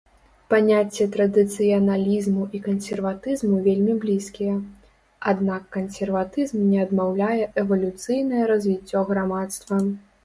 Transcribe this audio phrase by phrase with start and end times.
[0.51, 4.55] Паняцці традыцыяналізму і кансерватызму вельмі блізкія,
[5.33, 9.75] аднак кансерватызм не адмаўляе эвалюцыйнае развіццё грамадства.